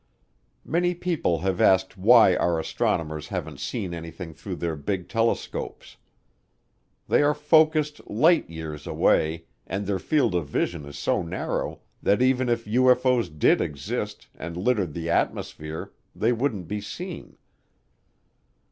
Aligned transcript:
Many 0.65 0.95
people 0.95 1.41
have 1.41 1.61
asked 1.61 1.95
why 1.95 2.35
our 2.35 2.57
astronomers 2.59 3.27
haven't 3.27 3.59
seen 3.59 3.93
anything 3.93 4.33
through 4.33 4.55
their 4.55 4.75
big 4.75 5.07
telescopes. 5.07 5.97
They 7.07 7.21
are 7.21 7.35
focused 7.35 8.09
light 8.09 8.49
years 8.49 8.87
away 8.87 9.45
and 9.67 9.85
their 9.85 9.99
field 9.99 10.33
of 10.33 10.47
vision 10.47 10.85
is 10.87 10.97
so 10.97 11.21
narrow 11.21 11.81
that 12.01 12.19
even 12.19 12.49
if 12.49 12.65
UFO's 12.65 13.29
did 13.29 13.61
exist 13.61 14.25
and 14.33 14.57
littered 14.57 14.95
the 14.95 15.11
atmosphere 15.11 15.91
they 16.15 16.31
wouldn't 16.33 16.67
be 16.67 16.81
seen. 16.81 17.37